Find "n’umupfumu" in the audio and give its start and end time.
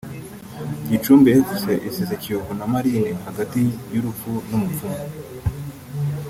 4.49-5.03